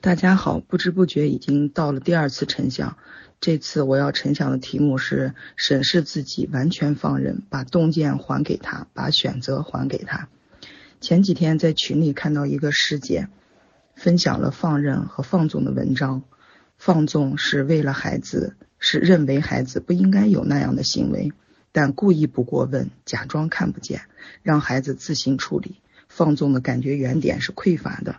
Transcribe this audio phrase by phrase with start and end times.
[0.00, 2.96] 大家好，不知不觉已经到了第二次沉想。
[3.40, 10.28] 这次我要沉想的题目是审视自己，完全放任，把洞见还给他，把选择还给他。
[11.00, 13.28] 前几天在群里看到一个师姐
[13.96, 16.22] 分享了放任和放纵的文章。
[16.76, 21.32] 放纵是为了孩子，是认为孩子不应该有那样的行为，
[21.72, 24.02] 但故意不过问，假装看不见，
[24.44, 25.80] 让孩子自行处理。
[26.08, 28.16] 放纵的感觉原点是匮乏的。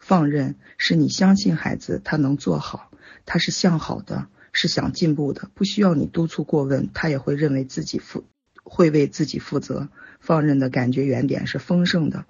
[0.00, 2.90] 放任是你相信孩子他能做好，
[3.26, 8.24] 他是向好的，是想进步的，不需要你督促过问，他也会认为自己负
[8.64, 9.88] 会为自己负责。
[10.18, 12.24] 放任的感觉原点是丰盛的。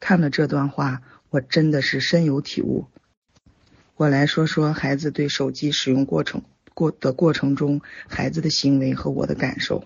[0.00, 2.86] 看了这段话，我真的是深有体悟。
[3.96, 6.42] 我来说说孩子对手机使用过程
[6.72, 9.84] 过的过程中，孩子的行为和我的感受。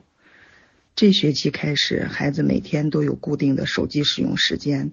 [0.94, 4.92] 这学期开始，孩子每天都有固定的手机使用时间。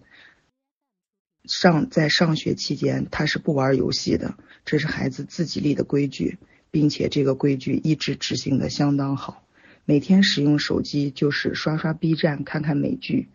[1.46, 6.38] 上在上学期间，他是不玩游戏的，这是孩子自己立的规矩，
[6.72, 9.44] 并且这个规矩一直执行的相当好。
[9.86, 13.28] 每天使用手机就是刷刷 B 站、看看美剧。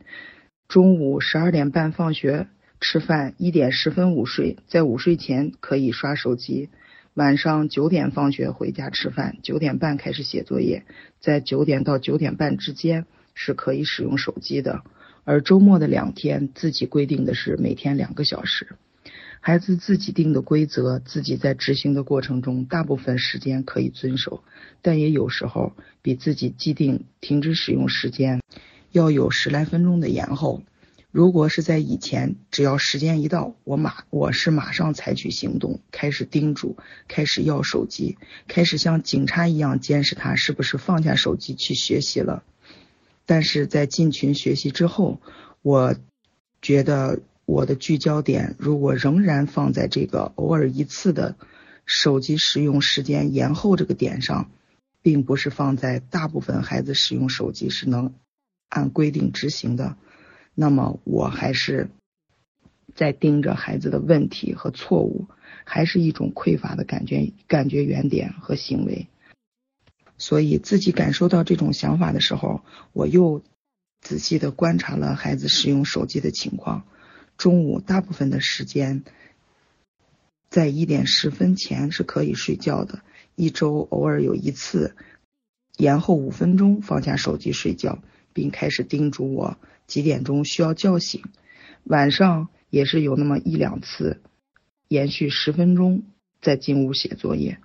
[0.67, 2.49] 中午十二点半放学
[2.81, 6.71] 吃饭，一点十分午睡，在午睡前可以刷手机。
[7.13, 10.85] 晚上九点放学回家吃饭，九点半开始写作业，
[11.21, 14.83] 在九点到九点半之间是可以使用手机的。
[15.29, 18.67] 而周末的两天，自己规定的是每天两个小时。
[19.41, 24.43] 孩子自己定的规则，自己在执行的过程中，大部分时间可以遵守，
[24.81, 28.41] 但也有时候比自己既定停止使用时间
[28.91, 30.63] 要有十来分钟的延后。
[31.11, 42.43] 如果是在以前，只要时间一到，我马我是马上采取行动，开始叮嘱，开始要手机，开始像警察一样监视他是不是放下手机去学习了。
[43.29, 45.21] 但是在进群学习之后，
[45.61, 45.95] 我
[46.63, 51.37] 觉得我的聚焦点如果仍然放在这个偶尔一次的
[51.85, 54.51] 手机使用时间延后这个点上，
[55.03, 58.15] 并不是放在大部分孩子使用手机是能
[58.71, 59.99] 按规定执行的，
[60.55, 61.91] 那么我还是
[62.95, 65.27] 在盯着孩子的问题和错误，
[65.65, 69.07] 还是一种匮乏的感觉，感觉原点和行为。
[70.19, 72.63] 所以自己感受到这种想法的时候，
[72.93, 73.43] 我又
[74.01, 76.85] 仔细的观察了孩子使用手机的情况。
[77.37, 79.05] 中午大部分的时间，
[80.51, 83.01] 在一点十分前是可以睡觉的。
[83.37, 84.97] 一周偶尔有一次
[85.77, 88.03] 延后五分钟放下手机睡觉，
[88.33, 89.57] 并开始叮嘱我
[89.87, 91.23] 几点钟需要叫醒。
[91.85, 94.21] 晚上也是有那么一两次
[94.89, 96.03] 延续十分钟
[96.43, 97.61] 再进屋写作业。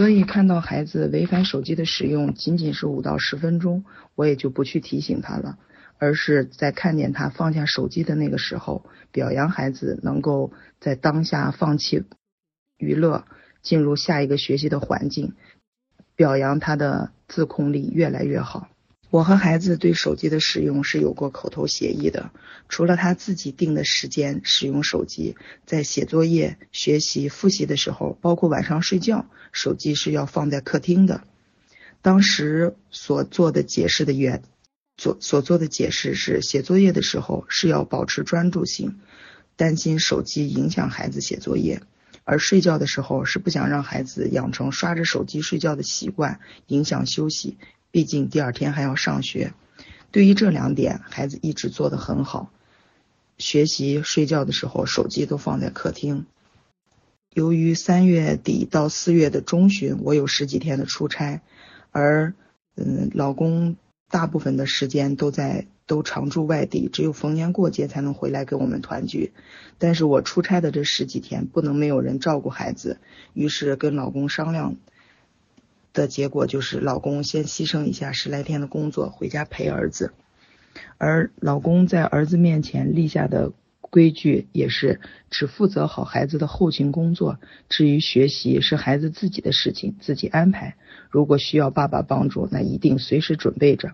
[0.00, 3.84] 所以看到孩子违反手机的使用仅仅是五到十分钟，
[4.14, 5.58] 我也就不去提醒他了，
[5.98, 12.04] 而是在看见他放下手机的那个时候，表扬孩子能够在当下放弃
[12.78, 13.26] 娱乐，
[13.60, 15.34] 进入下一个学习的环境，
[16.16, 18.69] 表扬他的自控力越来越好。
[19.10, 22.30] 我和孩子对手机的使用是有过口头协议的，
[22.68, 25.34] 除了他自己定的时间使用手机，
[25.66, 31.24] 在写作业、学习、复习的时候，包括晚上睡觉，手机是要放在客厅的。
[32.02, 34.44] 当时所做的解释的原
[34.96, 39.00] 所所做的解释是，写作业的时候是要保持专注性，
[39.56, 41.82] 担心手机影响孩子写作业，
[42.22, 46.38] 而睡觉的时候是不想让孩子养成刷着手机睡觉的习惯，
[46.68, 47.58] 影响休息。
[47.90, 49.52] 毕竟第二天还要上学，
[50.10, 52.50] 对于这两点，孩子一直做得很好。
[53.38, 56.26] 学习、睡觉的时候，手机都放在客厅。
[57.32, 61.40] 由于三月底到四月的中旬，我有十几天的出差，
[61.90, 62.34] 而
[62.76, 63.76] 嗯，老公
[64.08, 69.32] 大部分的时间都在都常驻外地，只有逢年过节才能回来跟我们团聚。
[69.78, 72.98] 但是我出差的这十几天不能没有人照顾孩子，
[73.32, 74.76] 于是跟老公商量。
[75.92, 80.12] 的结果就是，老公先牺牲一下十来天的工作，回家陪儿子。
[80.98, 87.38] 而老公在儿子面前立下的规矩也是，只负责好孩子的后勤工作，
[87.68, 90.76] 至于学习是孩子自己的事情，自己安排。
[91.10, 93.92] 如果需要爸爸帮助，那一定随时准备着。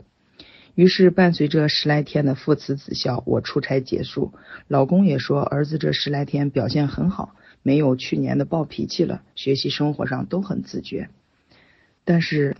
[0.75, 4.34] 于是，伴随着十来天的父慈子孝，我出差结束，
[4.69, 11.08] 老公也说儿子这十来天表现很好，没有去年的暴脾气了，学习生活上都很自觉。
[12.06, 12.56] 但是，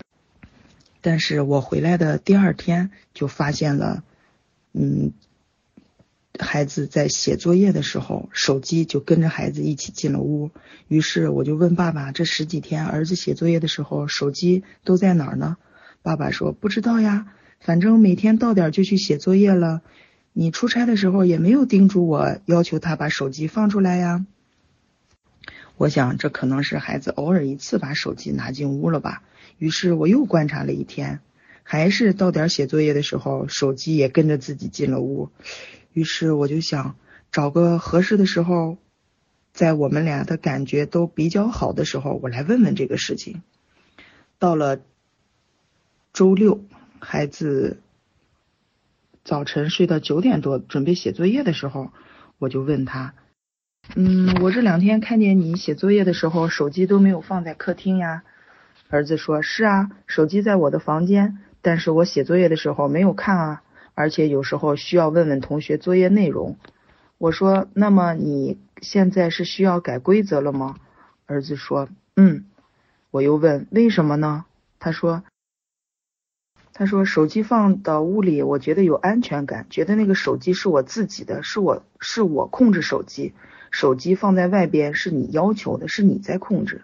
[1.01, 4.03] 但是我回来的第二天就发现了，
[4.73, 5.13] 嗯，
[6.37, 10.51] 孩子在写作业的时候，手机就跟着孩子一起进了屋。
[10.89, 15.57] 于是我就问爸爸：这十几天儿子写作业的时候，手机都在哪儿呢？
[16.03, 17.29] 爸爸说：不知道呀，
[17.61, 19.81] 反正每天到点就去写作业了。
[20.33, 24.27] 你出差的时候也没有叮嘱我，要求他把手机放出来呀。
[25.77, 29.23] 我想这可能是孩子偶尔一次把手机拿进屋了吧。
[29.59, 31.21] 于是我又观察了一天，
[31.63, 35.31] 还是到点写作业的时候，手机也跟着自己进了屋。
[35.93, 36.97] 于是我就想
[37.33, 38.77] 找个合适的时候，
[39.53, 43.43] 在我们俩的感觉都比较好的时候，我来问问这个事情。
[44.39, 44.81] 到了
[46.13, 46.61] 周六，
[46.99, 47.81] 孩子
[49.25, 51.91] 早晨睡到九点多，准备写作业的时候，
[52.39, 53.15] 我就问他。
[53.95, 58.25] 嗯，我这两天看见你写作业的时候，手机都没有放在客厅呀。
[58.89, 63.63] 儿子说：“是啊，手机在我的房间，但是我写作业的时候没有看啊，
[63.95, 66.57] 而且有时候需要问问同学作业内容。”
[67.19, 70.77] 我说：“那么你现在是需要改规则了吗？”
[71.27, 72.45] 儿子说：“嗯。”
[73.11, 74.45] 我又问：“为什么呢？”
[74.79, 75.25] 他说
[76.73, 83.33] ：“他说手机放到屋里，我觉得有安全感，觉得那个手机是我自己的，是我是我控制手机。”
[83.73, 86.83] 手机放在外边是你要求的，是你在控制。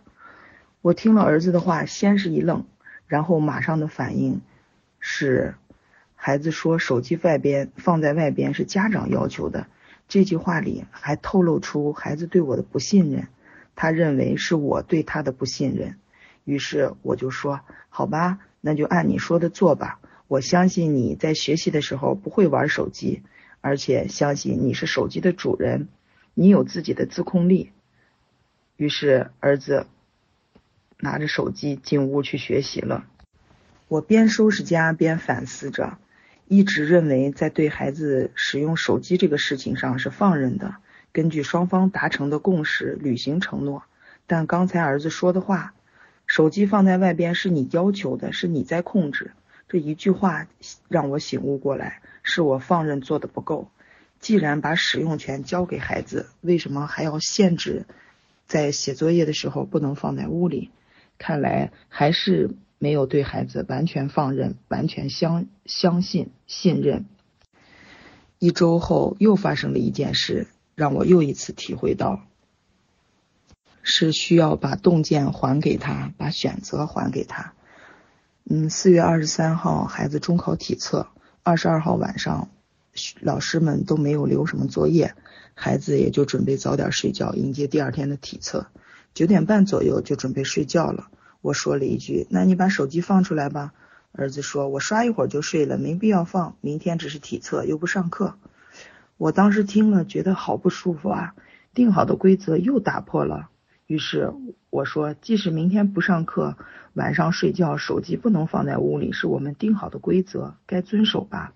[0.82, 2.66] 我听了儿子的话，先是一愣，
[3.06, 4.40] 然后马上的反应
[4.98, 5.54] 是，
[6.16, 9.68] 孩子说手机外边放在外边是家长要求的。
[10.08, 13.28] 这句话里还透露出孩子对我的不信任，
[13.76, 15.96] 他认为是我对他的不信任。
[16.44, 20.00] 于是我就说，好吧，那就按你说的做吧。
[20.26, 23.22] 我相信你在学习的时候不会玩手机，
[23.60, 25.86] 而且相信你是手机的主人。
[26.34, 27.70] 你有自己的自控力，
[28.76, 29.86] 于是儿子
[31.02, 33.04] 拿着手机进屋去学习了。
[33.88, 35.98] 我边收拾家边反思着，
[36.46, 40.76] 一直认为在对孩子使用手机这个事情上是放任的，
[41.10, 43.82] 根据双方达成的共识履行承诺。
[44.28, 45.74] 但刚才儿子说的话，
[46.28, 49.32] 手机放在外边是你要求的，是你在控制，
[49.68, 50.46] 这一句话
[50.88, 53.68] 让我醒悟过来，是我放任做的不够。
[54.20, 57.86] 既然把使用权交给孩子，为什么还要限制
[58.46, 60.70] 在写作业的时候不能放在屋里？
[61.22, 67.04] 看来还是没有对孩子完全放任、完全相相信、信任。
[68.40, 72.26] 一周后又发生了一件事，让我又一次体会到，
[73.84, 77.52] 是需要把洞见还给他，把选择还给他。
[78.50, 81.06] 嗯，四月二十三号孩子中考体测，
[81.44, 82.48] 二十二号晚上。
[83.20, 85.14] 老师们都没有留什么作业，
[85.54, 88.66] 孩子也就准备早点睡觉，迎接第二天的体测。
[89.14, 91.08] 九点半左右就准备睡觉了。
[91.40, 93.72] 我说了一句：“那你把手机放出来吧。”
[94.12, 96.56] 儿子说：“我刷一会儿就睡了，没必要放。
[96.60, 98.36] 明天只是体测，又不上课。”
[99.18, 101.34] 我当时听了觉得好不舒服啊，
[101.74, 103.50] 定好的规则又打破了。
[103.86, 104.32] 于是
[104.70, 106.56] 我说：“即使明天不上课，
[106.94, 111.52] 晚上睡觉手机不能放在屋里，是我们定好的规则，该遵守吧。”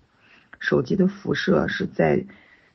[0.59, 2.25] 手机的辐射是在，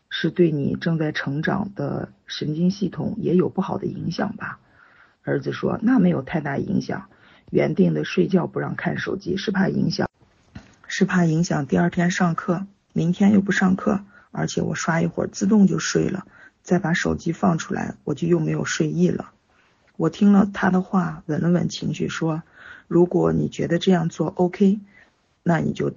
[0.09, 4.61] 是对你正在成长的神经系统也有不好的影响吧？
[5.23, 7.07] 儿子说那没有太大影响，
[7.51, 10.09] 原定的睡觉不让看手机是怕影响，
[10.87, 16.27] 是怕影响第二天上课，明天又不上课，而且我刷一会儿自动就睡了，
[16.63, 19.31] 再把手机放出来我就又没有睡意了。
[19.97, 22.43] 我听了他的话，稳了稳情绪，说
[22.89, 24.81] 如果你觉得这样做 OK，
[25.43, 25.93] 那你就。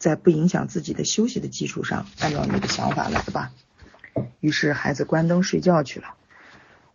[0.00, 3.52] 在不影响自己的休息的基础上，按照你的想法来吧。
[4.40, 6.14] 于是孩子关灯睡觉去了，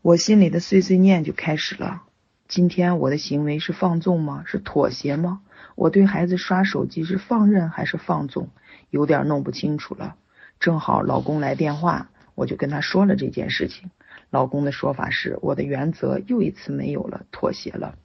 [0.06, 2.04] 我心里的碎碎念就开始了。
[2.48, 4.44] 今天我的行为是放纵吗？
[4.46, 5.42] 是妥协吗？
[5.74, 8.50] 我对孩子刷手机是放任还是放纵？
[8.92, 10.16] 有点弄不清楚了。
[10.60, 13.90] 正好老公来电话，我就跟他说了这件事情。
[14.30, 17.96] 老公的说法是，我的原则又一次没有了，妥协了。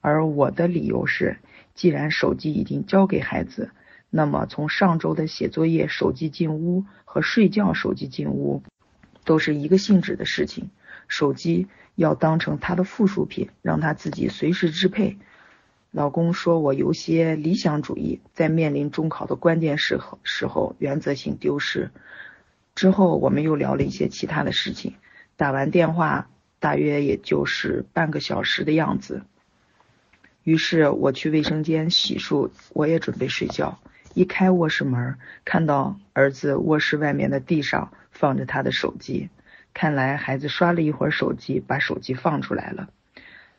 [0.00, 1.38] 而我的理由是，
[1.76, 3.70] 既然手机已经交给孩子。
[4.10, 8.64] 那么，从上周的写作业手机进屋和睡觉手机进屋，
[9.24, 10.70] 都是一个性质的事情。
[11.10, 15.18] 手机要当成他的附属品，让他自己随时支配。
[15.90, 21.90] 老公说我有些理想主义，在面临中考的关键时候时候原则性丢失。
[22.76, 24.94] 之后我们又聊了一些其他的事情。
[25.36, 29.22] 打完电话，大约也就是半个小时的样子。
[30.44, 33.78] 于是我去卫生间洗漱，我也准备睡觉。
[34.14, 39.28] 一开卧室门，看到儿子卧室外面的地上放着他的手机，
[39.72, 42.90] 看来孩子刷了一会儿手机，把手机放出来了。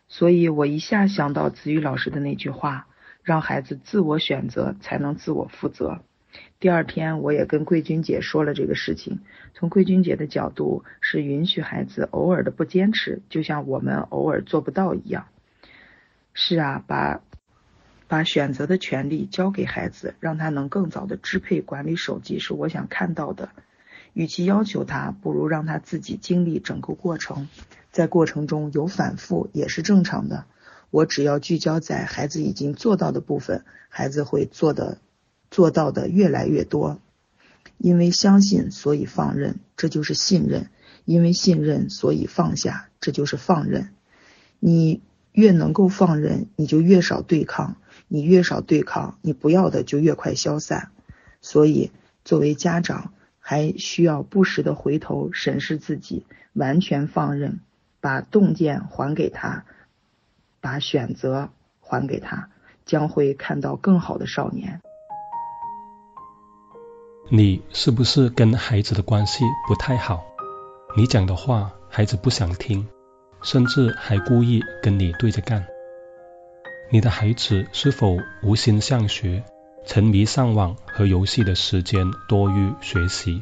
[0.08, 2.88] 所以我一下想到子宇老师的那句话：
[3.24, 6.02] 让孩子自我选择，才能自我负责。
[6.60, 9.20] 第二天，我也跟桂君姐说了这个事情。
[9.54, 15.28] 从桂君姐的角度，是允许孩子偶尔的不坚持，就像我们偶尔做不到一样。
[16.34, 17.22] 是啊，把。
[18.08, 23.48] 把选择的权利交给孩子，让他能更早的支配管理手机，是我想看到的。
[24.14, 27.48] 与其要求他，不如让他自己经历整个过程，
[27.92, 30.46] 在过程中有反复也是正常的。
[30.90, 34.98] 我只要聚焦在孩子已经做到的部分，孩子会做的
[35.50, 37.00] 做到的越来越多。
[37.78, 40.66] 因为相信，所以放任，这就是信任；
[41.06, 43.90] 因为信任，所以放下，这就是放任。
[44.60, 45.02] 你
[45.32, 47.76] 越能够放任，你就越少对抗；
[48.08, 50.92] 你越少对抗，你不要的就越快消散。
[51.42, 51.92] 所以，
[52.24, 53.14] 作为家长，
[53.52, 57.60] 还需要不时的回头审视自己，完全放任，
[58.00, 59.66] 把洞见还给他，
[60.62, 61.50] 把选择
[61.82, 62.48] 还给他，
[62.86, 64.80] 将会看到更好的少年。
[67.28, 70.24] 你是不是跟孩子的关系不太好？
[70.96, 72.88] 你讲的话，孩子不想听，
[73.42, 75.68] 甚至还故意跟你对着干。
[76.90, 79.44] 你的孩子是否无心向学，
[79.86, 83.42] 沉迷上网和游戏的时间多于学习，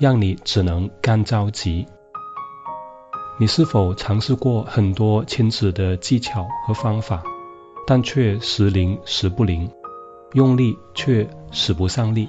[0.00, 1.86] 让你只能干着急？
[3.38, 7.22] 你是否尝试过很多亲子的技巧和方法，
[7.86, 9.70] 但却时灵时不灵，
[10.32, 12.28] 用力却使不上力？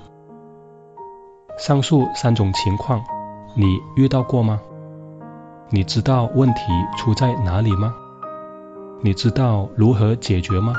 [1.57, 3.03] 上述三种情况，
[3.55, 4.61] 你遇到过吗？
[5.69, 6.61] 你知道问题
[6.97, 7.95] 出在哪里吗？
[9.01, 10.73] 你知道如何解决吗？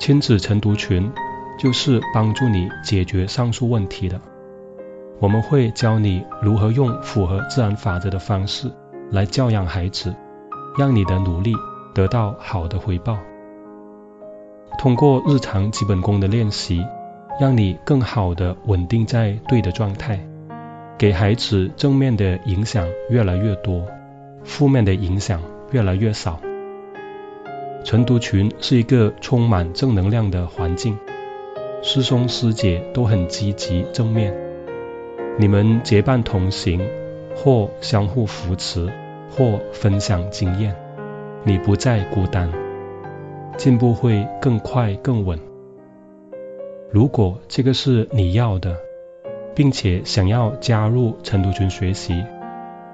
[0.00, 1.12] 亲子晨读群
[1.58, 4.18] 就是帮助你解决上述问题的。
[5.18, 8.72] 我们会教你如何用符合自然法则的方式
[9.10, 10.14] 来教养孩子，
[10.78, 11.52] 让你的努力
[11.92, 13.18] 得到好的回报。
[14.78, 16.84] 通过日常基本功的练习。
[17.38, 20.20] 让你更好的稳定在对的状态，
[20.98, 23.86] 给孩子正面的影响越来越多，
[24.44, 25.40] 负面的影响
[25.70, 26.38] 越来越少。
[27.82, 30.98] 晨读群是一个充满正能量的环境，
[31.82, 34.34] 师兄师姐都很积极正面，
[35.38, 36.80] 你们结伴同行，
[37.34, 38.92] 或相互扶持，
[39.30, 40.76] 或分享经验，
[41.42, 42.52] 你不再孤单，
[43.56, 45.38] 进步会更快更稳。
[46.92, 48.76] 如果这个是你要的，
[49.54, 52.22] 并且想要加入晨读群学习，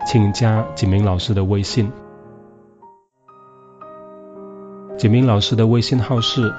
[0.06, 1.90] 请加景明老师的微信。
[4.96, 6.52] 景明老师的微信号是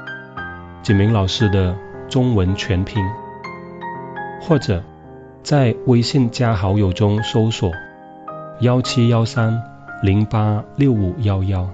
[0.84, 1.76] 景明老师的
[2.08, 3.04] 中文全拼，
[4.42, 4.84] 或者
[5.42, 7.72] 在微信加好友中搜索
[8.62, 9.60] 幺七幺三
[10.04, 11.68] 零八六五幺幺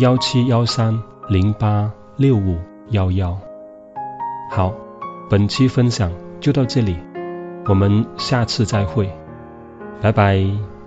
[0.00, 2.58] 幺七幺三零八六五
[2.90, 3.38] 幺幺。
[4.50, 4.74] 好，
[5.30, 6.98] 本期分享就到这里，
[7.66, 9.08] 我们下次再会，
[10.00, 10.77] 拜拜。